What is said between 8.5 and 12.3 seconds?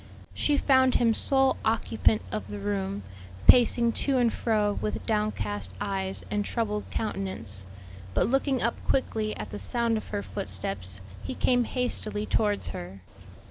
up quickly at the sound of her footsteps he came hastily